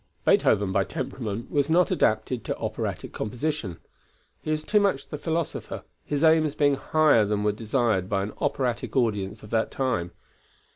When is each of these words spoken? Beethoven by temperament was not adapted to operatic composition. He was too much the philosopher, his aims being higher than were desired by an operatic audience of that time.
Beethoven 0.25 0.71
by 0.71 0.83
temperament 0.83 1.51
was 1.51 1.69
not 1.69 1.91
adapted 1.91 2.43
to 2.45 2.57
operatic 2.57 3.13
composition. 3.13 3.77
He 4.41 4.49
was 4.49 4.63
too 4.63 4.79
much 4.79 5.09
the 5.09 5.17
philosopher, 5.19 5.83
his 6.03 6.23
aims 6.23 6.55
being 6.55 6.73
higher 6.73 7.23
than 7.23 7.43
were 7.43 7.51
desired 7.51 8.09
by 8.09 8.23
an 8.23 8.33
operatic 8.41 8.95
audience 8.95 9.43
of 9.43 9.51
that 9.51 9.69
time. 9.69 10.09